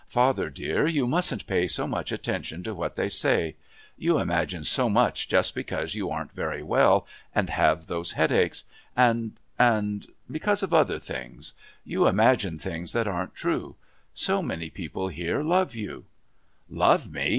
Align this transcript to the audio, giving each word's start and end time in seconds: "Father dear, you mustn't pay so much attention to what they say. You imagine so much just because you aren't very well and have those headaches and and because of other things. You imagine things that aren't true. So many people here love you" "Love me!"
"Father 0.07 0.49
dear, 0.49 0.87
you 0.87 1.05
mustn't 1.05 1.45
pay 1.45 1.67
so 1.67 1.85
much 1.85 2.11
attention 2.11 2.63
to 2.63 2.73
what 2.73 2.95
they 2.95 3.07
say. 3.07 3.55
You 3.99 4.17
imagine 4.17 4.63
so 4.63 4.89
much 4.89 5.27
just 5.29 5.53
because 5.53 5.93
you 5.93 6.09
aren't 6.09 6.31
very 6.31 6.63
well 6.63 7.05
and 7.35 7.51
have 7.51 7.85
those 7.85 8.13
headaches 8.13 8.63
and 8.97 9.33
and 9.59 10.07
because 10.27 10.63
of 10.63 10.73
other 10.73 10.97
things. 10.97 11.53
You 11.85 12.07
imagine 12.07 12.57
things 12.57 12.93
that 12.93 13.07
aren't 13.07 13.35
true. 13.35 13.75
So 14.15 14.41
many 14.41 14.71
people 14.71 15.09
here 15.09 15.43
love 15.43 15.75
you" 15.75 16.05
"Love 16.87 17.11
me!" 17.11 17.29